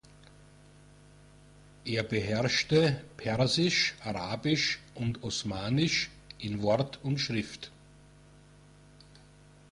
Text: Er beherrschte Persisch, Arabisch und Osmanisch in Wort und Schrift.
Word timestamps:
Er 1.85 2.01
beherrschte 2.01 3.01
Persisch, 3.17 3.93
Arabisch 4.03 4.79
und 4.95 5.21
Osmanisch 5.23 6.09
in 6.39 6.63
Wort 6.63 6.97
und 7.03 7.19
Schrift. 7.19 7.69